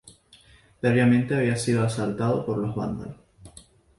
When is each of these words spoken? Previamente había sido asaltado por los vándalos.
Previamente 0.79 1.35
había 1.35 1.55
sido 1.55 1.83
asaltado 1.83 2.43
por 2.43 2.57
los 2.57 2.73
vándalos. 2.75 3.17